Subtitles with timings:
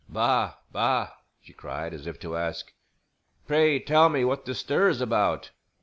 [0.09, 1.09] "Baa, baa,"
[1.41, 2.73] she cried, as if to ask,
[3.45, 5.51] "Pray tell me what the stir's about.